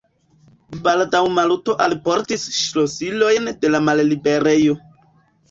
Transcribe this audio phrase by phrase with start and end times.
[0.87, 4.81] Baldaŭ Maluto alportis ŝlosilojn de la malliberejo.